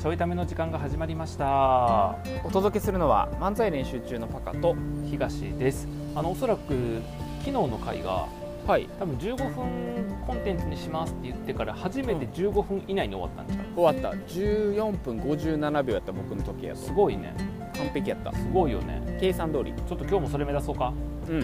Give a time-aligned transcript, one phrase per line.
[0.00, 2.16] ちょいための時間が始まりました。
[2.42, 4.74] お届けするのは漫才練習中のパカと
[5.10, 5.86] 東です。
[6.14, 7.02] あのおそらく
[7.40, 8.26] 昨日の回が
[8.66, 8.88] はい。
[8.98, 14.18] 多分15分コンテンツにしますって言ってから初めて15分以内に終わったんですか、終わった。
[14.32, 16.80] 14分57秒やった僕の時やと。
[16.80, 17.34] すごいね。
[17.76, 18.32] 完璧やった。
[18.32, 19.18] すごいよね。
[19.20, 19.74] 計算通り。
[19.86, 20.94] ちょっと今日もそれ目指そうか。
[21.28, 21.40] うん。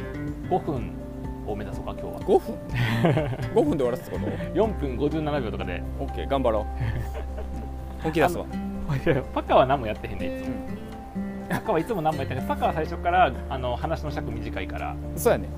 [0.48, 0.93] 5分
[1.47, 2.20] を目指そうか今日は。
[2.23, 2.55] 5分？
[3.55, 5.83] 5分で終わらすってこと？4分57秒とかで。
[6.01, 6.65] OK 頑張ろう
[8.06, 8.46] 本気出すわ。
[9.34, 10.55] パカは何もやってへんねいつも、
[11.51, 12.47] パカはいつも何もやってへん。
[12.47, 14.97] パカは最初からあの話の尺短いから。
[15.16, 15.48] そうやね。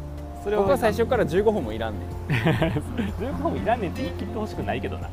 [0.43, 2.09] それを僕は最初から15分もいらんねん。
[3.21, 5.09] 15分いらんねんって言い切ってほしくないけどな。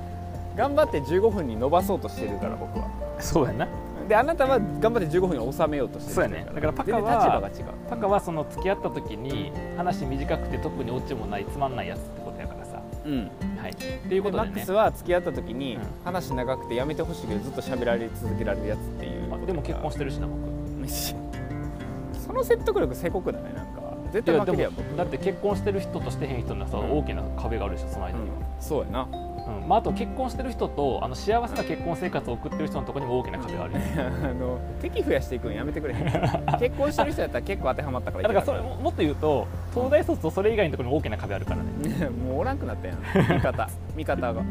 [0.56, 2.86] 頑張って15分に伸ばそうとしてるから僕は。
[3.18, 3.66] そうやな。
[4.08, 6.46] であなたは頑張って15分に収めようとしてるそうやね。
[6.54, 7.54] だからパカは立場が違う。
[7.88, 12.00] パカはその付き合った時に話短くて特にオチもないつまんないやつ。
[12.00, 12.20] って
[13.04, 13.30] うん。
[13.60, 13.70] はい。
[13.70, 14.48] っていうことでね。
[14.50, 15.82] マックスは付き合った時にうん。
[16.04, 19.34] 話長くてやめてほしいけどずっと喋られ続けられるやつっていう。
[19.34, 20.88] あでも結婚してるしな僕。
[22.26, 23.42] その説得力せこくない？
[23.54, 24.96] なんか絶対負けるやん。
[24.96, 26.98] だって結婚してる人としてへん人のさ、うん。
[26.98, 29.08] 大きな壁があるでしょその間には、そうやな
[29.46, 29.68] うん。
[29.68, 33.80] まあ、あと結婚してる人とあの幸せな結婚生活を送ってる人のところにも大きな壁があるよ
[34.24, 35.94] あの敵増やしていくんやめてくれ。
[36.58, 38.28] 結婚してる人やったら結構当てはまったから。
[38.28, 42.98] だからそれももっと言うと東大卒とそれ以外のところにも大きな壁あるからね、れ もうおらんくなったやん。
[43.36, 43.68] 味方。
[43.96, 44.42] 味方が。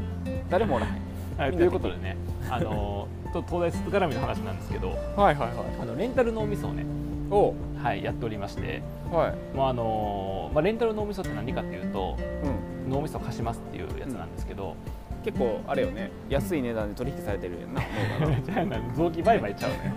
[0.49, 0.91] 誰もおらへん。
[1.37, 2.15] はい、ということでね
[2.49, 4.89] あのと東大卒絡みの話なんですけど。
[4.89, 5.49] はいはいはい。
[5.81, 6.85] あのレンタル脳みそをね、
[7.31, 7.53] おう。
[7.83, 9.57] はい、やっておりまして、はい。
[9.57, 14.75] まああのまあ、レンタル脳みそって何かっていうとうん脳みそ貸しますっていうやつなんですけど、
[15.23, 16.11] 結構あれよね。
[16.29, 17.81] 安い値段で取引されてるやんな。
[18.21, 19.93] 脳が臓器売買ちゃうね。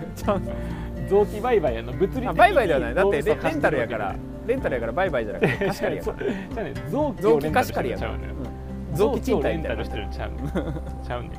[1.08, 2.94] 臓器売買あの物理的にあ売買ではない。
[2.94, 4.16] だってレレンタルやから。
[4.46, 6.12] レンタルやから売買じゃなくて 貸し借りやか
[6.56, 6.64] ら。
[6.64, 8.16] ね臓器貸し借りやからう
[8.94, 10.30] 臓器賃貸みたいなンタルしてるんちゃう。
[10.30, 10.72] の
[11.04, 11.28] ちゃうね。
[11.28, 11.32] ん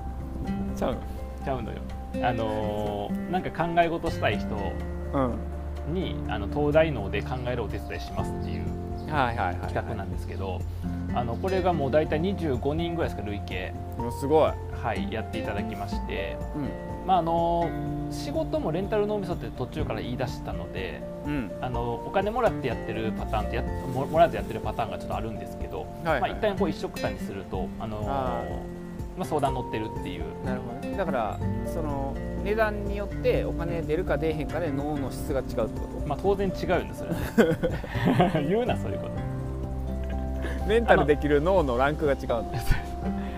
[0.75, 0.97] ちゃう
[1.43, 1.77] ちゃうのよ。
[2.23, 4.71] あのーなんか考え事したい人の
[5.87, 5.93] うん。
[5.93, 8.63] にあの東大脳で考えるお手伝いしますっていう
[9.09, 9.55] はいはいはい。
[9.57, 10.59] 企画なんですけど、
[11.17, 13.73] あのこれがもう大体25人ぐらいですか累計、
[14.19, 14.51] すごい。
[14.71, 16.69] はい、やっていただきまして、うん。
[17.07, 17.67] まあ、あの
[18.11, 21.51] 仕事もレンタル脳みそって途中から言い出したのでうん。
[21.59, 26.21] あのお金もらってやってるパターンとやももらずやってるパターンがちょっとあるんですけど、はいはい。
[26.21, 28.43] まあ、一旦こう一緒くたにすると、あのあ
[29.17, 30.23] まあ、相談乗ってるっていう。
[30.45, 30.95] なるほどね。
[30.95, 36.07] だからその値段によってお金出るか出えへんかで脳の質が違うってこと？
[36.07, 37.17] まあ、当然違うんですよね。
[38.47, 39.26] 言うなそういうこと
[40.67, 42.53] メンタルできる脳のランクが違うの。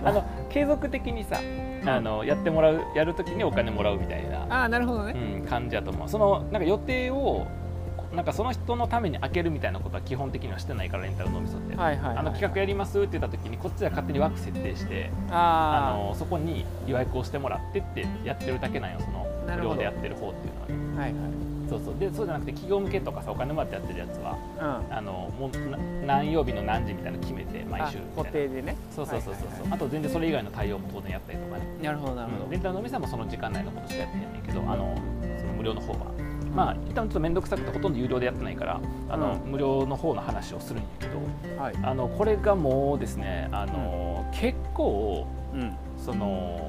[0.04, 1.40] あの継続的にさ
[1.86, 5.14] あのやってもらうやるときにお金もらうみたいな、ああなるほどね。
[5.42, 6.10] うん、感じだと思う。
[6.10, 7.48] そのなんか予定を
[8.14, 19.00] なんかその人のために開けるみたいなことは基本的にはしてないからレンタル脳みそって、はいはいはいあの企画やりますって言った時にこっちは勝手に枠設定してああのそこに予約をしてもらってってやってるだけなんよ。
[19.00, 20.68] その無料でやってる方っていうのは。
[20.68, 21.96] ねあはいはいそうそう。
[22.00, 24.96] でそうじゃなくて企業向けとかさお金もらってやってるやつはうん。
[24.96, 28.76] あのもうな何曜日の何時みたいなの決めて毎あ週固定でね。
[28.96, 29.72] そうそうそうそう、はいはいはい。
[29.74, 31.66] あと全然それ以外の対応も当然やったりとかね。
[31.82, 32.52] なるほどなるほど。
[32.52, 34.96] レンタルのお店もその時間内のことしかやってへんねんけどあの
[35.40, 36.00] その無料の方は。
[36.56, 41.76] まあ一旦ちょっと面倒くさくてほとんど有料でやってないからあの、う無料の方の話をするんやけどはい。
[41.84, 45.76] あのこれがもうですねあの、結構うん。
[45.98, 46.69] その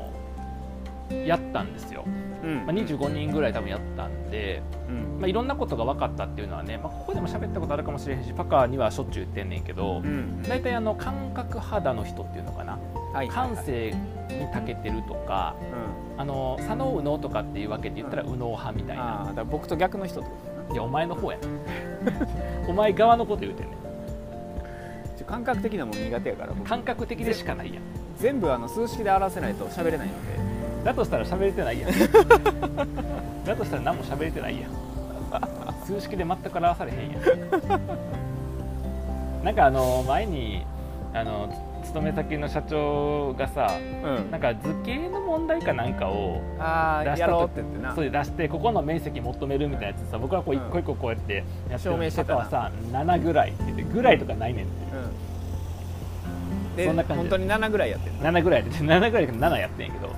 [1.11, 2.05] やったんですよ、
[2.43, 2.57] うん。
[2.67, 5.21] まあ、25人ぐらい多分やったんで、うん。
[5.21, 12.79] まあ、いろんなことが分かったっていうのはね、まあ、ここでも喋ったことあるかもしれへんしパカにはしょっちゅう言ってんねんけど、うん大体あの感覚肌の人っていうのかな。
[13.13, 13.93] はい感性
[14.29, 15.57] に長けてるとか
[16.17, 16.21] うん。
[16.21, 20.37] あの左脳右脳とかっていうわけで言ったら右脳派みたいな、だから僕と逆の人ってこ
[20.69, 21.45] といやお前の方やね
[22.69, 23.77] お前側のこと言うてんね
[25.19, 26.69] ちょ感覚的なもの苦手やから僕。
[26.69, 27.83] 感覚的でしかないやん。
[28.17, 30.50] 全部あの数式で表せないと喋れないので
[30.85, 31.91] だとしたら喋れてないやん。
[33.45, 34.71] だとしたら何も喋れてないやん。
[35.85, 37.21] 数式で全く表されへんやん。
[39.45, 40.65] なんかあの前に
[41.15, 41.49] あの
[41.85, 43.69] 勤め先の社長がさ
[44.05, 44.31] うん。
[44.31, 47.63] なんか図形の問題かなんかをああや出したとて
[47.95, 52.45] そう出してここの面積求めるみたいなやつさ僕はこう一個一個こうやってやってる証明してたな。
[52.45, 54.85] パパはさ7ぐらいって言ってぐらいとかないねんって。
[54.85, 54.90] うん
[56.77, 57.23] でそんな感じ。
[57.23, 60.11] 本当に7ぐらいやってる7ぐらいで7 ぐらいで7やってんやけど。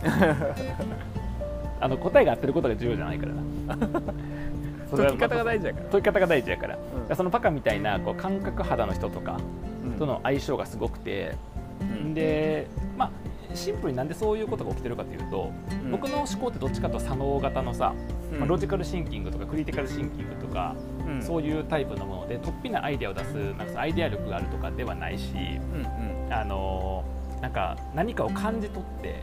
[1.82, 3.32] あの答えが合ってることが重要じゃないから
[3.76, 3.88] な。
[4.96, 5.86] 解き方が大事やから。
[5.90, 6.78] 解き方が大事やから、
[7.08, 7.16] うん。
[7.16, 9.40] そのパカみたいなこう感覚肌の人とか
[9.98, 11.34] との相性がすごくて、
[11.80, 12.14] うん。
[12.14, 13.10] でまあ
[13.54, 15.50] シンプルになんでそういうことが起きてるかというと、
[15.84, 15.90] うん。
[15.90, 17.94] 僕の思考ってどっちかというと左脳型のさ、
[18.32, 18.38] うん。
[18.38, 21.20] まあロジカルシンキングとかクリティカルシンキングとか、うん。
[21.20, 25.34] そういうタイプのもので突飛なアイデアを出すなんかアイデア力があるとかではないし、
[26.32, 29.20] あのーなんか何かを感じ取って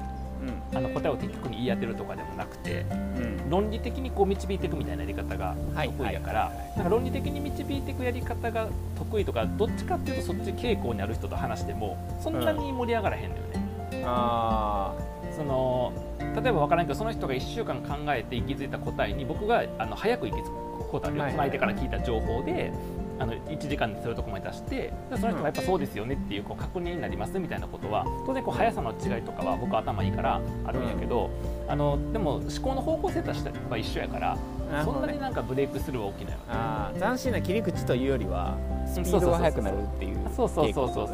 [0.73, 0.77] うん。
[0.77, 3.49] あの答えを的確に言い当てるとかでもなくてうん。
[3.49, 8.67] 論理的にこう導いていくみたいなやり方がはい得意やから、なんか論理的に導いていくやり方が
[8.97, 14.03] 得意とかどっちかっていうとそっち傾向にある人と話してもそんなに盛り上がらへんのよね。
[14.05, 14.93] あ
[15.35, 20.51] その例えば分からんけどその人が1週間考えて行き着いた答えに僕があの早く行き着く
[20.89, 21.49] ことあるよ、はいはい。
[21.49, 22.73] 相手から聞いた情報で
[23.19, 31.29] あの1時間でそういうとこまで出してでその人がやっぱそうですよねっていうこう確認になりますみたいなことは当然こう速さの違いとかは僕は頭いいからあるんやけど、
[31.67, 34.37] あのでも思考の方向性としては一緒やから、
[34.83, 36.37] そんなになんかブレイクスルーは起きない。
[36.37, 38.57] わあー斬新な切り口というよりは
[38.87, 41.07] スピードが速くなるっていうそうそうそうそう。
[41.07, 41.13] そ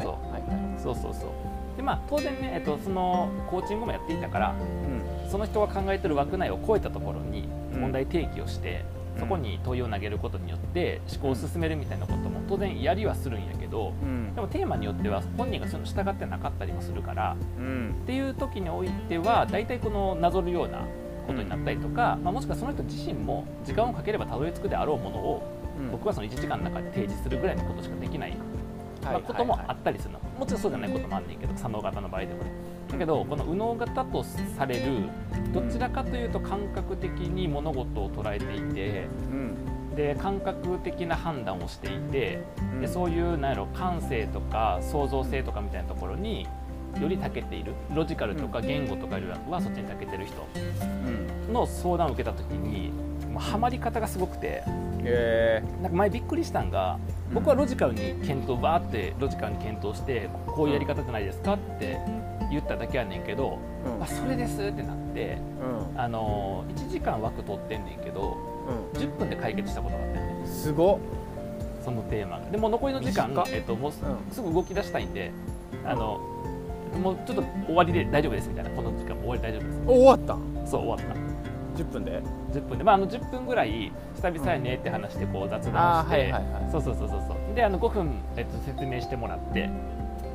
[0.78, 1.30] そうそうそう。
[1.76, 4.54] でまあ当然ね、えっと、そのコーチングもやっていたから
[5.28, 7.80] その人が考えてる枠内を超えたところにうん。
[7.80, 14.34] 問題提起をして、うんそこに問いを投げることによって思考を進めるみたいなことも当然やりはするんやけどうん。
[14.34, 17.94] でもテーマによっては本人がその従ってなかったりもするからうん。
[18.02, 20.86] っていう時においては大体このなぞるような
[21.26, 25.42] ことになったりとか、まあ、もしくはその人自身も時間をかければたどり着くであろうものを
[25.78, 25.90] うん。
[25.90, 28.36] 僕はその1時間の中で提示するぐらいのことしかできない
[29.02, 32.50] まあ、こともあったりするの、もちろんそうじゃないこともあんねんけど左脳型の場合でもね
[32.90, 35.08] だけどこの右脳型とされる
[35.52, 39.56] どちらかというと感覚的に物事を捉えていてうん。
[39.96, 42.40] で感覚的な判断をしていて
[42.74, 42.80] うん。
[42.80, 46.46] でそういうやろ感性とか創造性とかみたいなところに
[47.00, 50.46] より長けているロジカルとか言語とかよりはそっちに長けてる人
[51.48, 51.52] うん。
[51.52, 52.90] の相談を受けた時に
[53.32, 54.62] もうハマり方がすごくて
[55.04, 56.98] へなんか前びっくりしたんが
[57.32, 61.98] 僕はロジカルに検討バーってロジカルに検討してこういうやり方じゃないですかって
[62.50, 64.02] 言っただけやねんけど、ーうん。
[64.02, 65.38] あそれですってなって
[65.94, 66.00] うん。
[66.00, 68.36] あの1時間枠取ってんねんけど
[68.94, 70.46] 10分で解決したことがあったよねうん。
[70.46, 70.98] すごっ。
[71.84, 72.50] そのテーマが。
[72.50, 73.92] でも残りの時間えっと、もう
[74.32, 75.30] すぐ動き出したいんで
[75.84, 76.20] あの
[77.02, 78.70] もうちょっと終わりで大丈夫ですみたいな。
[78.70, 79.80] この時間も終わり大丈夫です。
[79.86, 80.18] お終わっ
[80.64, 80.66] た？
[80.68, 81.82] そう終わった。
[81.82, 82.22] 10分で
[82.52, 87.54] ？10分で、まあ、あの10分ぐらい久々やねって話してこう雑談して、はいはいはいそうそうそうそうそう。
[87.54, 89.68] であの5分、えっと、説明してもらって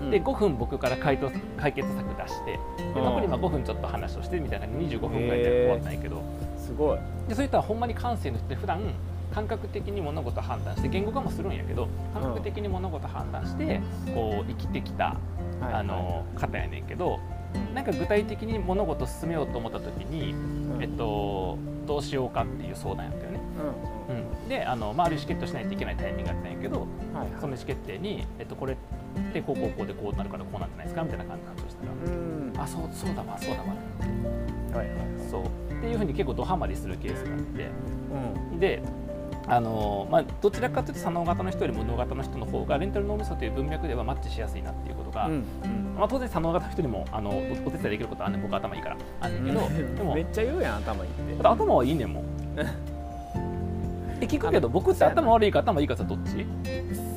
[0.10, 2.60] で5分僕から回答解決策出してで
[2.96, 3.04] うん。
[3.04, 6.22] 残りまあ5分ちょっと話をしてみたいな25分ぐらいで終わったんやけど。
[6.58, 7.00] すごい。
[7.28, 8.82] でそういったらほんまに感性の人って普段
[9.34, 13.80] 感覚的に物事を判断して言語化もするんやけど感覚的に物事を判断して
[14.14, 15.16] こう生きてきた
[15.62, 17.20] はいあの方やねんけど
[17.74, 20.82] なんか具体的に物事を進めようと思った時に、うん。
[20.82, 23.40] えっと、どうしようかっていう相談やったよね。
[24.10, 24.16] うん。
[24.16, 26.88] うん、であの、まあ、ある意思決定をしないといけないタイミングだったんやけどはい。
[27.40, 28.78] その意思決定に、えっと、これ
[29.20, 31.92] ってこうこうこうでこうなるからこうなんじゃないですかみたいな感じの話をしたら。
[31.92, 32.54] うん。
[32.58, 33.68] あそうそうだわそうだわ。
[34.78, 34.98] はいはい
[35.30, 35.44] そう。
[35.46, 35.48] っ
[35.82, 37.70] ていうふうに結構ドハマりするケースがあって。
[38.52, 38.60] うん。
[38.60, 38.82] で
[39.48, 45.44] あのまあ、どちらかというと左脳型の人よりも脳型の人の方がレンタル脳みそという文脈ではマッチしやすいなっていうことが、うん。
[45.98, 48.42] まあ、当然左脳型の人にもあのおお手伝いできることはあんねん。
[48.44, 48.98] 僕頭いいから。
[49.20, 51.48] あんねんけど、でもめっちゃ言うやん頭いいって。
[51.48, 52.24] 頭はいいねんもん
[54.22, 56.46] え聞くけど僕って頭悪いか頭いいかさどっち？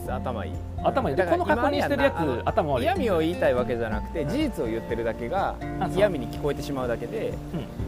[0.09, 0.53] 頭いい。
[0.83, 2.85] 頭いいこの確認してるやつ頭悪い。
[2.85, 5.55] 嫌味を言いたいわけじゃなくて事実を言ってるだけが
[5.95, 7.35] 嫌味に聞こえてしまうだけで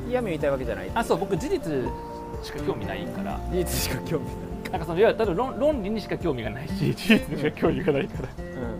[0.05, 0.11] うん。
[0.11, 0.91] 嫌味を言いたいわけじゃない。
[0.95, 1.73] あそう僕事実
[2.43, 3.41] しか興味ないから。
[3.51, 4.35] 事実しか興味ない。
[4.73, 8.29] なんかそのいや例えば論論理にしか興味がないし事実にしか興味がないから。
[8.45, 8.77] うん。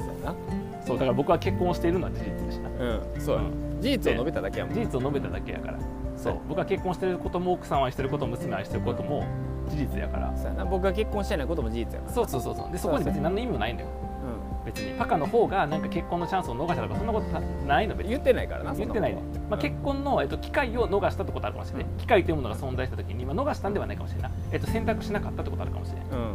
[0.00, 0.34] そうや
[0.86, 2.68] そうだから僕は結婚をしているのは事実でした。
[2.68, 2.84] な
[3.14, 3.20] うん。
[3.20, 3.42] そうや
[3.80, 4.74] 事実を述べただけやもん。
[4.74, 5.78] 事実を述べただけやから
[6.18, 6.32] そう。
[6.34, 9.24] はい僕は結婚してることも奥さんを愛してることも娘を愛してることも
[9.68, 10.36] 事実やから。
[10.36, 10.64] そうやな。
[10.64, 12.12] 僕が結婚してないことも事実やから。
[12.12, 12.72] そうそうそうそう。
[12.72, 13.86] でそこに別に何の意味もないのよ。
[14.64, 18.14] 別にパカの方がなんか結婚のチャンスを逃したとかそんなことないの別に。
[18.14, 26.06] うん言ってないからな言ってないね、まあ、結婚の、えっと、機会を逃したってことあるかもしれない、機会というものが存在した時に、まあ、逃したんではないかもしれない、えっと、選択しなかったってことあるかもしれない。
[26.10, 26.34] うん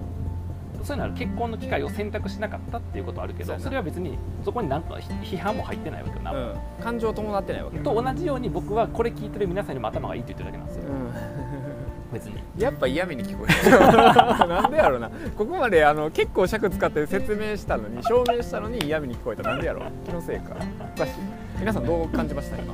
[0.83, 6.55] そういうのは結婚の機会を選択しなかったっていうことはあるけどそれは別にそこに何か批判も入ってないわけよな、うん。
[6.83, 10.83] 感情伴ってないわけと同じように僕はこれ聞いてる皆さんにも頭がいいって言ってるだけなんですよ。
[10.83, 12.35] う別に。
[12.35, 13.79] んやっぱ嫌味に聞こえる。
[14.47, 15.09] なんでやろうな。
[15.09, 19.43] ここまであの結構尺使って説明したのに証明したのに嫌味に聞こえた。
[19.43, 19.85] なんでやろう。
[20.05, 20.55] 気のせいか。
[20.95, 22.73] おかしい皆さんどう感じました今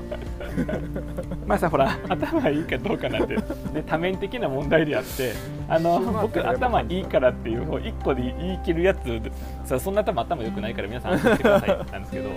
[1.45, 5.33] まあさほら頭いいかどうかなんてで多面的な問題であって
[5.67, 9.21] あの僕頭いいからっていう一個で言い切るやつ
[9.65, 12.29] さそんな多分頭良くないから皆さん安心してくださいなんですけど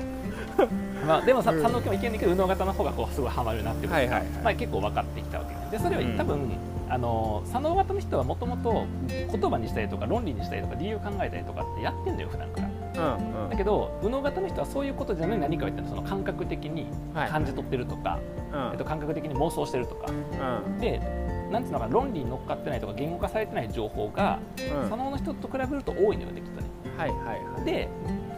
[1.06, 1.62] まあでもさうん。
[1.62, 4.28] 三の家もいけんねんけど右脳型の方がこうすごいハマるなっていうことが、はいはいはい。
[4.44, 5.78] まあ、結構分かってきたわけで。
[5.78, 6.16] でそれはうん。
[6.16, 6.50] 多分、
[6.88, 13.50] あの左脳型の人はもともと言葉にしたりとか論理にしたりとか理由考えたりとかってやってんだよ普段からうんうん。
[13.50, 17.28] だけど右脳型の人はそういうことじゃない何かを言ってその感覚的にはい。
[17.28, 18.18] 感じ取ってるとか、
[18.52, 18.70] うん。
[18.72, 20.06] えっと、感覚的に妄想してるとか。
[20.11, 20.78] うん。
[20.78, 21.00] で
[21.50, 24.88] なんつうのかな論理に乗っかってないとか言語化されてない情報がうん。
[24.88, 26.66] 左脳の人と比べると多いのよねきっとね。
[26.96, 27.18] はいはい
[27.54, 27.64] はい。
[27.64, 27.88] で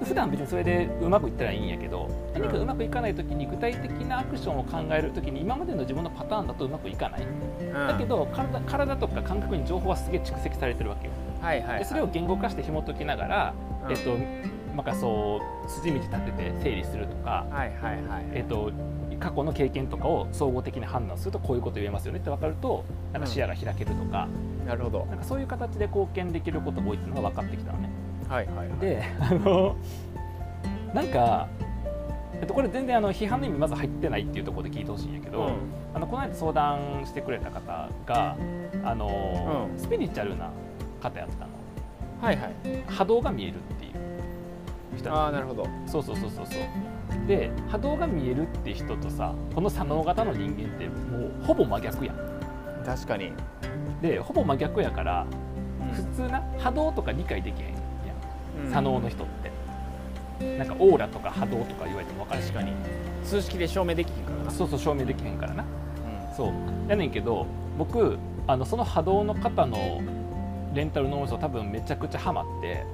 [0.05, 7.27] 普段別にそれでうまくいったらいいんやけど何かうまくいかない時に具体的なアクションを考える時に今までの自分のパターンだとうまくいかない、
[7.73, 11.13] だけど体体とか感覚に情報はすげえ蓄積されてるわけよ。
[11.41, 13.55] はいはい、はい、でそれを言語化して紐解きながら、
[13.87, 13.93] うん。
[13.93, 14.17] えっと
[14.75, 18.25] なんかそう筋道立てて整理するとか、はいはいはい。
[18.33, 18.73] えっと
[19.21, 24.29] 過去の経験とかを総合的に判断するとこういうこと言えますよねって分かるとなんか視野が開けるとか,、
[24.67, 25.07] なるほど。
[25.07, 27.91] なんかそういう形で貢献できることが多いっていうのが分かってきたのね。
[28.29, 28.79] はいはいはい。
[28.79, 29.77] であの
[30.93, 31.49] なんか、
[32.41, 35.51] えっと、これ全然あの批判の意味まず入ってないっていうところで聞いてほしいんやけど、
[35.95, 38.37] あのこの間相談してくれた方が
[38.85, 39.79] あの、うん。
[39.79, 40.51] スピリチュアルな
[41.01, 41.53] 方やったの。
[42.23, 42.55] はいはい。
[42.87, 43.93] 波動が見えるっていう
[44.97, 45.67] 人ああなるほど。
[45.87, 47.27] そうそうそうそうそう。
[47.27, 52.17] で波動が見えるって人とさこの左脳型の人間ってもうほぼ真逆やん。
[52.85, 53.33] 確かに、
[54.03, 55.27] でほぼ真逆やから
[55.95, 57.75] 普通な波動とか理解できへん
[58.71, 59.53] 左脳の人って。
[60.59, 62.73] なんかオーラとか波動とか言われても分かるし確かに。
[63.23, 64.51] 数式で証明できひんからな。
[64.51, 65.63] そうそう証明できへんからな。
[65.63, 65.67] う
[66.37, 66.53] そう。
[66.89, 67.47] やねんけど
[67.79, 70.01] 僕あのその波動の方の
[70.75, 72.85] レンタル脳みそ多分めちゃくちゃハマって。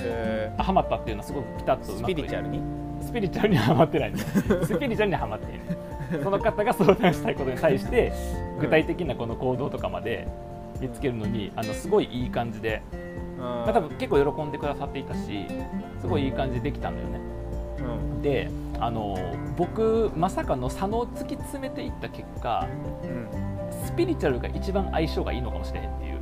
[0.00, 2.60] えあハマったっていうのはすごくピタッとうスまくピリチュアルに？
[3.00, 5.58] スピリチュアルにはハマってない スピリチュアルにはハマってんね
[6.20, 6.22] ん。
[6.22, 8.12] その方が相談したいことに対して
[8.60, 10.26] 具体的なこの行動とかまで
[10.80, 12.82] 見つけるのにあのすごいいい感じで、
[13.44, 15.46] まあ、多分結構喜んでくださっていたし
[16.00, 17.20] すごいいい感じでできたのよね。
[17.78, 18.22] うん。
[18.22, 19.16] であの
[19.56, 22.66] 僕まさかの左脳を突き詰めていった結果
[23.02, 23.28] うん
[23.86, 26.20] スピリチュアルが一番相性がいいのかもしれへんっていう。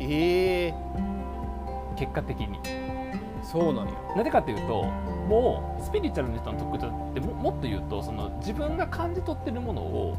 [0.00, 0.74] ええ
[1.96, 2.58] 結果的に。
[3.42, 3.92] そうなんや。
[4.16, 4.84] なぜかというと
[5.28, 10.16] もうスピリチュアルの人の特徴ってももっと言うとその自分が感じ取ってるものを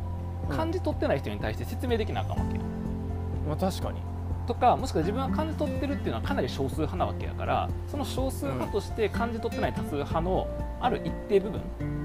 [0.50, 2.62] 感じ取ってない人に対して説明できなあかんわけよ。
[3.48, 4.02] まあ確かに
[4.48, 10.48] とかもしくは自分が感じ取ってるっていうのはかなり少数派なわけやからその少数派として感じ取ってない多数派の
[10.80, 11.62] ある一定部分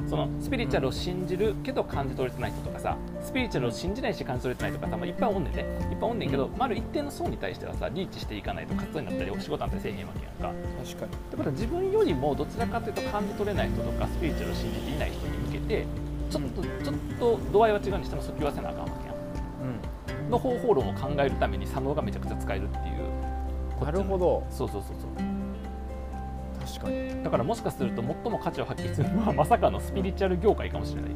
[0.09, 5.63] そのスピリチュアルを信じるけど感じ取れてない人とかさスピリチュアルを信じないし感じ取れてないとかさ、まあ、いっぱいおんねんね。
[5.91, 10.61] いっぱいおんねんけど、まあ、ある一定の層に対してはさリーチしていかないと活動になったりお仕事なんてせえへんわけやんか。
[10.85, 11.13] 確かに。
[11.13, 15.87] ってことは自分よりもどちらかというと感じ取れない人とかスピリチュアルを信じていない人に向けて
[16.31, 18.89] ちょっとちょっと度合いは違うにしても訴求はせなあかんわ
[20.31, 24.47] の方法論を考えるために左脳がめちゃくちゃ使えるっていうなるほど。
[24.51, 25.11] そうそうそうそう。
[26.67, 27.23] 確かに。
[27.23, 31.11] だからもしかすると最も価値を発揮するのはまさかのスピリチュアル業界かもしれない。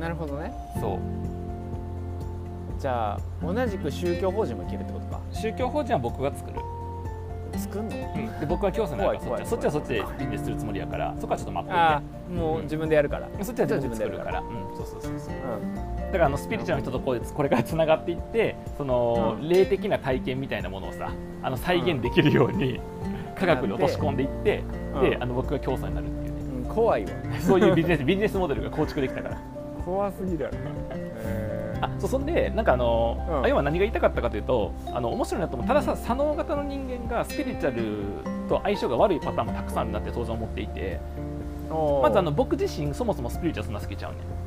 [0.00, 0.52] なるほどね。
[0.80, 0.98] そう。
[2.80, 5.20] じゃあ同じく宗教法人もいけるってことか。
[5.30, 6.58] 宗教法人は僕が作る、
[7.56, 7.96] 作んの？
[7.96, 13.28] うん、で僕は教祖になるからそっちはそっちでビジネスするつもりやからそこはちょっと待っああともう自分でやるから。
[13.28, 14.40] いてそっちは自分で作るから。
[14.40, 14.76] うん。
[14.76, 15.34] そうそうそうそう。
[15.34, 19.48] うんだからあのスピリチュアルの人とこうこれからつながっていってその、うん。
[19.48, 21.10] 霊的な体験みたいなものをさ
[21.42, 22.80] あの再現できるように、
[23.34, 24.62] 科学に落とし込んでいって、
[24.94, 25.16] うんで。
[25.18, 26.40] あの僕が教祖になるっていうね。
[26.66, 27.10] うん怖いわ。
[27.40, 29.38] そういうビジネスビジネスモデルが構築できたから。
[29.84, 30.58] 怖すぎるやろ。
[30.58, 33.44] へあそうそんでなんかあの、うん。
[33.44, 37.82] あ要は何が言いたかったかというとあの面白いなと思うたださ左脳型の人間がスピリチュアル
[38.48, 41.00] と相性が悪いパターンもたくさんあるなって当然思っていて。
[42.02, 44.41] まずあの僕自身そもそもスピリチュアルそんな好きちゃうねん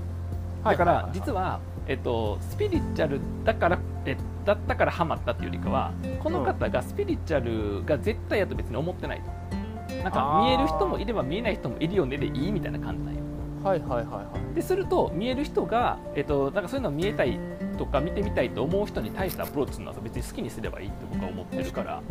[0.72, 9.22] だから実は、えっと、スピリチュアルだからえだったからハマったっていうよりかはこの方がスピリチュアルが絶対やと別に思ってない。
[9.22, 13.22] となんか見える人もいれば見えない人もいるよねでいいみたいな感じなんよ。
[13.64, 14.56] はいはいはいはい。
[14.56, 17.40] ですると見える人が、えっと、なんかそういうのを見えたい
[17.78, 22.02] とか見てみたいと思う人に対してアプローチするのは別に好きにすればいいって僕は思ってるから。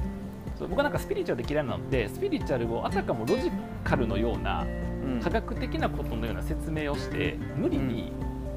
[0.59, 3.51] そう僕はなんかスピリチュアルで嫌いなのってスピリチュアルをあたかもロジ
[3.83, 4.65] カルのような
[5.05, 5.21] うん。
[5.21, 8.13] 科学的なことのような説明をして無理に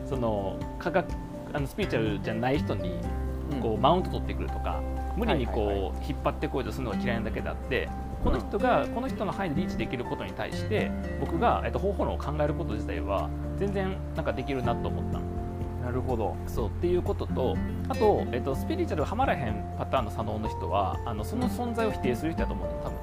[0.08, 1.08] その科学
[1.54, 3.00] あのスピリチュアルじゃない人に
[3.62, 4.82] こうマウント取ってくるとか
[5.16, 7.90] 無理にこう、引っ張ってこようとするのが嫌いなだけであって
[8.24, 15.26] この人がこの人の範囲でリーチできることに対して僕が、えっと、方法論を考えること自体は全然なんかできるなと思ったの。
[15.84, 16.36] なるほど。
[16.48, 17.56] そうっていうことと
[17.88, 22.98] あと、えっと、スピリチュアルはまらへんパターンの左脳の人はあのその存在を否定する人だと思うの多分。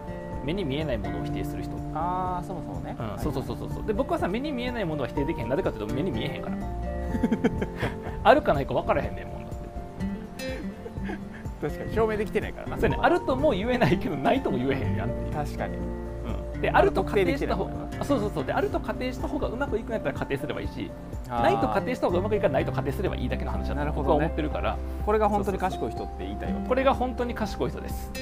[0.44, 1.74] 目に見えないものを否定する人。
[1.94, 2.94] ああそもそもね。
[2.98, 3.86] うん、そうそうそうそうそう。
[3.86, 5.48] で僕はさ目に見えないものは否定できへん。
[5.48, 6.56] なぜかというと目に見えへんから
[8.24, 9.50] あるかないか分からへんねんもんだっ
[11.60, 11.68] て。
[11.68, 11.94] 確かに。
[11.94, 12.76] 証明できてないからな。
[12.78, 13.02] そうやね。
[13.02, 15.76] あるとも言えないけどないとも言えへんやんっていう、確かに。
[15.76, 18.00] うん、であると特仮定した方定できてないもんな。
[18.00, 18.44] あそうそうそう。
[18.44, 20.90] であると仮定した方がうまくいくんやったら仮定すればいいし
[21.28, 24.08] ないと仮定した方がうまくいくからないと仮定すればいいだけの話だとなるほどね。
[24.08, 24.76] 僕は思ってるから。
[25.04, 28.12] これが本当に賢い人って言いたいよこれが本当に賢い人です。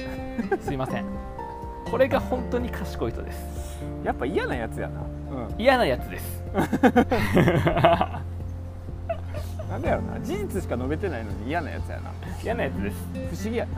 [0.61, 1.05] すいません。
[1.89, 3.83] これが本当に賢い人です。
[4.03, 5.01] やっぱ嫌なやつやな。
[5.57, 6.43] 嫌なやつです
[9.69, 10.19] なんだよな。
[10.19, 12.11] 事実しか述べてないのに嫌なやつやな。
[12.43, 12.97] 嫌なやつです。
[13.13, 13.71] 不思議やな。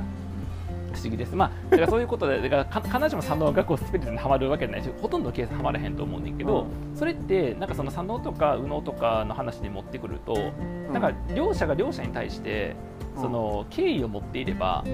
[0.94, 1.36] 不思議です。
[1.36, 10.54] まあだからそういうことでだからか必ずしも左脳がこうスピリチュアルにはまるわけじゃないしほとんどのケースはまらへんと思うねんけど、それってなんかその左脳とか右脳とかの話に持ってくると、
[10.94, 12.76] なんか両者が両者に対して
[13.16, 14.86] その敬意を持っていれば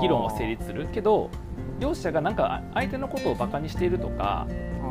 [0.00, 1.30] 議論は成立するけど
[1.78, 4.46] 両者がなんか相手のことをバカにしているとか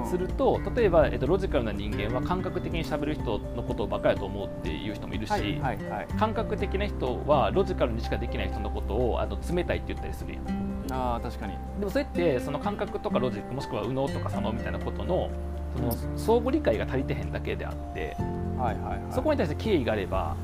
[0.06, 6.08] すると例えば、えっと、ロジカルな人間は感覚的にしゃべる人のことをバカやと思うっていう人もいるし、はいはいはい。
[6.18, 10.44] 感覚的な人はロジカルにしかできない人のことをあの冷たいって言ったりするやん。
[10.91, 11.53] あー確かに。
[11.79, 15.29] でもそれってその感覚とかロジックもしくは右脳とか左脳みたいなことの
[15.75, 18.15] その相互理解が足りてへんだけであって
[18.58, 19.13] はいはいはい。
[19.13, 20.36] そこに対して敬意があれば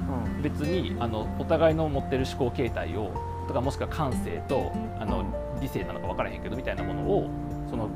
[0.00, 0.42] うん。
[0.42, 3.12] 別にあのお互いの持ってる思考形態を
[3.48, 5.24] とかもしくは感性とあの
[5.60, 7.30] 理性なのか分からへんけどみたいなものを
[7.68, 7.88] その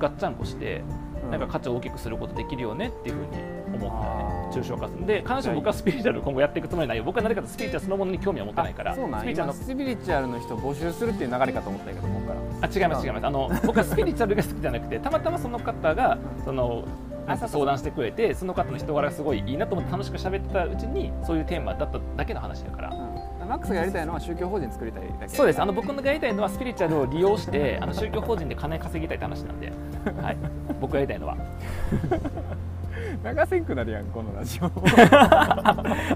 [0.00, 0.82] ガッチャンコして
[1.30, 5.06] なんか価値を大きくすることできるよねっていうふうに思った抽象化する。
[5.06, 6.98] で必ずしも僕はスピリチュアル今後やっていくつもりない。
[6.98, 8.94] よ僕は何かとスピリチュアルそのものに興味は持ってないから。
[8.94, 12.40] スピリチュアルスピリチュアルの人を募集するっていう流れかと思ったけどここから。
[12.62, 13.26] あ違います違います。
[13.26, 16.84] あの 僕はスピリチュアルが好きじゃなくてたまたまその方がその
[17.46, 22.90] 相談してくれてその方の人柄がすごいいいなと思って楽しく喋ってたうちにそういうテーマだっただけの話だから。
[22.90, 23.09] うん
[23.50, 25.28] マックスがやりたいのは宗教法人作りたいだけ。
[25.28, 25.60] そうです。
[25.60, 29.72] あの僕のがやりたいのはスピリチュアルを利用してあの宗教法人で金稼ぎたいって話なんで、
[30.22, 30.36] はい、
[30.80, 31.36] 僕がやりたいのは。
[33.24, 34.70] 長せんくなるやんこのラジオ。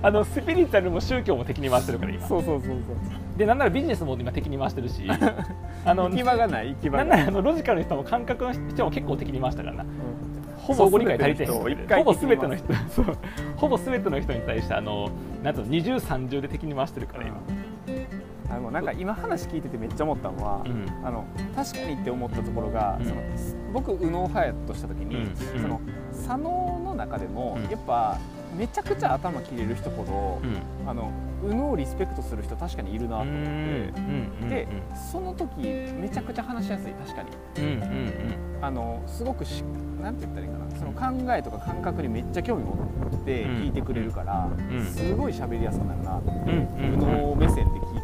[0.01, 2.25] あのスピリチュアルも宗教も敵に回してるから今。
[2.25, 2.79] そうそうそうそう。
[3.37, 5.03] でなんならビジネスも今敵に回してるし。
[5.85, 7.19] あの行き場がない行き場がない。
[7.19, 9.85] ならあのロジカルの人も感覚の人も結構敵に回したからな
[10.65, 12.73] ほ相互理解足りてほぼ全ての人
[13.57, 15.11] ほぼ全ての人に対してあの
[15.43, 17.41] なんと二重三重で敵に回してるから今、
[18.51, 20.87] あのなんか今話聞いててめっちゃ思ったのは、うん。
[21.07, 23.07] あの確かにって思ったところが、うん。
[23.07, 23.23] その
[23.73, 25.37] 僕右脳派やとした時に、うん。
[25.37, 25.81] その
[26.13, 27.71] 左脳の中でも、うん。
[27.71, 28.19] やっぱ
[28.57, 30.89] めちゃくちゃ頭切れる人ほど、うん。
[30.89, 31.11] あの
[31.43, 34.69] 右脳をリスペクトする人確かにいるなと思って、うんで
[35.13, 37.29] その時めちゃくちゃ話しやすい確かに。
[38.63, 39.63] あのすごくし
[40.01, 40.65] なんて言ったらいいかな。
[40.77, 43.51] その考えとか感覚にめっちゃ興味持ってうん。
[43.57, 44.85] 聞いてくれるから、うん。
[44.85, 47.95] すごい喋りやすくなるな、うんうん右脳目線で聞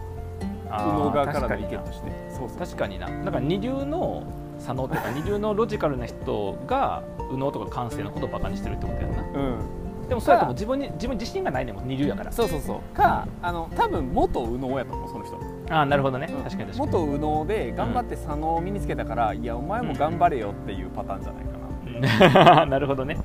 [0.71, 2.11] 右脳側からの意見として。
[2.31, 3.07] そう確かにな。
[3.25, 4.23] だから二流の
[4.59, 9.23] 左脳というか二流のロジカルな人が右脳とか感性のことをバカにしてるってことやな。
[9.23, 9.80] うん
[10.11, 12.33] でもそうやとも自分に自分自信がないねんもん二流やから。
[12.33, 12.97] そうそうそう。
[12.97, 15.37] かあの多分元右脳やと思うその人。
[15.73, 16.27] ああなるほどね。
[16.29, 16.43] うん。
[16.43, 16.91] 確かに確かに。
[16.93, 23.19] 元右脳で頑張って左脳を身につけたから、いやお前も頑張れよっていうパターンじゃないかな、 なるほどね。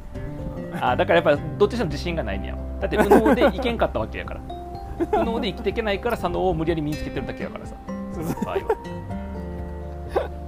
[0.80, 2.58] あーだからやっぱどっちにしても自信がないねや。
[2.80, 4.41] だって右脳でいけんかったわけやから。
[5.12, 7.76] 右脳で生きていけないから左脳を無理やり身につけてるだけやからさ。
[8.13, 8.21] そ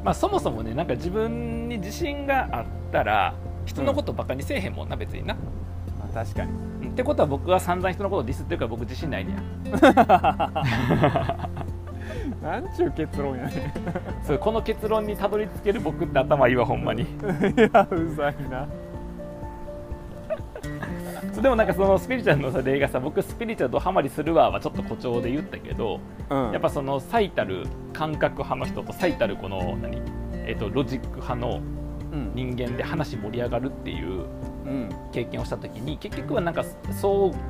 [0.04, 3.34] まあそもそもねなんか自分に自信があったら
[3.66, 5.44] 人のことバカにせえへんもんな別にな、まあ
[6.18, 6.52] 確かに。
[6.52, 6.54] う
[6.86, 9.42] んってことは僕は散々人のことをディスってるから僕自信ないねや。
[12.42, 13.72] なんちゅう結論やね
[14.24, 17.04] そうこの結論にたどり着ける僕って頭いいわほんまに。
[17.04, 17.08] い
[17.72, 18.68] やうざいな。
[21.34, 26.00] そうでもなんかそのスピリチュアルのさ例がさ僕スピリチュアルドハマりするわはちょっと誇張で言ったけど
[26.32, 26.52] うん。
[26.52, 30.02] やっぱその最たる感覚派の人と最たるこの何、
[30.48, 31.60] えっとロジック派の
[32.12, 32.32] うん。
[32.34, 34.26] 人間で話盛り上がるっていううん
[35.12, 37.08] 経験をした時に結局はなんか双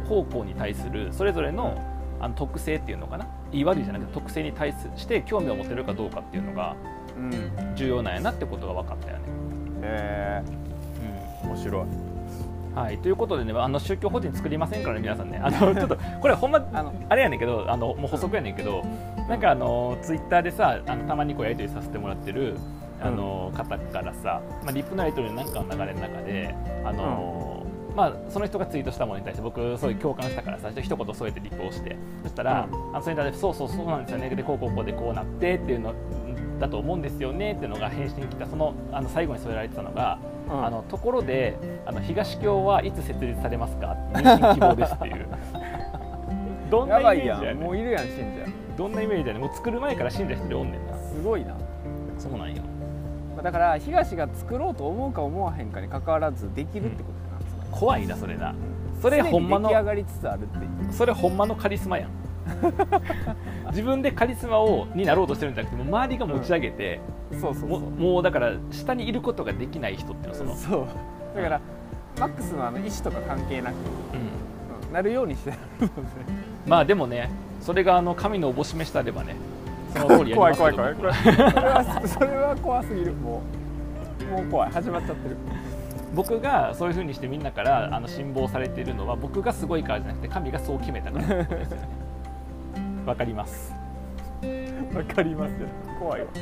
[0.08, 1.82] 方向に対するそれぞれの
[2.20, 3.28] あの特性っていうのかな？
[3.52, 6.76] いい悪いじゃなくて特性に対して興味を持てるかどうかっていうのが
[7.16, 7.76] うん。
[7.76, 9.24] 重要なんやなってことが分かったよね。
[9.82, 11.48] へえ。
[11.48, 11.86] 面白い。
[12.76, 15.40] はい、ということでねあの宗教法人作りませんからね皆さんね。
[15.42, 18.84] あの ちょっとこれほんまあのあれやねんけどあのもう補足やねんけど
[19.28, 22.56] なんかあのツイッターでさあのたまにこうやり取りさせてもらってる
[23.02, 31.96] あの、方からさ、まあ、リップナイトルなんかの流れの中であの、まあ、その人がツイートしたものに対して僕すごい共感したからさ一言添えてリプをして。
[32.22, 34.30] そしたら、あのそれに対してそうそうそうなんですよね。
[34.30, 35.94] でこうこうこうでこうなってっていうの
[36.60, 37.54] だと思うんですよね。
[37.54, 38.46] っていうのが返信に来た。
[38.46, 40.66] そのあの最後に添えられてたのが、うん。
[40.66, 41.58] あのところで
[41.88, 43.96] あの東京はいつ設立されますか？
[44.14, 45.26] 妊娠希望ですっていう。
[46.70, 47.58] どんなイメージやねん。
[47.58, 47.60] ん。
[47.62, 48.46] もういるやん信者。
[48.78, 49.42] どんなイメージやねん。
[49.42, 50.94] もう作る前から信者一人おんねんな。
[50.96, 51.56] すごいな。
[52.20, 52.62] そうなんよ
[53.38, 57.38] まあだから東が作ろうと思うか思わへんかに関わらずできるってことな。
[57.38, 57.40] ん。
[57.40, 58.56] ですね怖いなそれな。
[59.00, 60.92] それほんまの出来上がりつつあるっていう。
[60.92, 62.10] それほんまのカリスマやん。
[63.70, 67.00] 自分でカリスマをになろうとしてるんじゃなくてもう周りが持ち上げて、
[67.34, 67.70] そうそうそう。
[67.70, 70.88] ももうだから下にいることができない人っていうのはその、そ
[71.36, 71.36] う。
[71.36, 71.62] だから
[72.20, 73.76] マックスのあの意思とか関係なく、
[74.14, 74.88] うん。
[74.88, 74.94] うん。
[74.94, 75.92] なるようにしてあるので。
[76.66, 77.30] まあでもね
[77.62, 79.36] それがあの神のおぼし召したればね
[80.00, 80.96] その通りやり怖いますけど怖い怖い。
[80.96, 83.14] 怖いそれはそれは怖すぎる。
[83.14, 83.42] も
[84.22, 84.72] うもう怖い。
[84.72, 85.38] 始まっちゃってる。
[86.16, 91.88] 僕がそういうふうにしてみんなからあの信望されているのは僕がすごいからじゃなくて神がそう決めたからってことですよね。
[93.06, 93.74] わかります。
[94.94, 95.68] わかりますよ
[96.00, 96.28] 怖いわ。
[96.34, 96.40] ち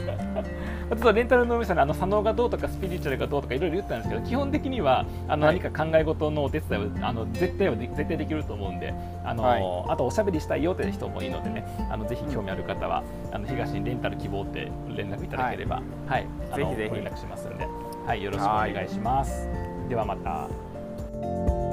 [0.92, 5.60] ょっとレンタルのお店であの左脳がどうとかスピリチュアルがどうとかいろいろ言ったんですけど基本的にはあのはい。
[5.60, 9.64] 何か考え事のお手伝いをあの絶対はで絶対できると思うんであの、はい。
[9.90, 16.90] あとおしゃべりしたいよって人もいいのでねあのぜひ興味ある方は、あの東にレンタル希望って連絡いただければはい、あのぜひぜひ。
[16.90, 17.68] ご連絡しますんで。
[18.06, 19.50] はいよろしくお願いします。
[19.90, 21.65] ではまた。